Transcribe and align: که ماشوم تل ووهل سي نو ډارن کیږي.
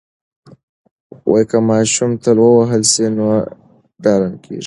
که 1.49 1.57
ماشوم 1.69 2.11
تل 2.23 2.37
ووهل 2.41 2.83
سي 2.93 3.05
نو 3.17 3.27
ډارن 4.03 4.33
کیږي. 4.43 4.59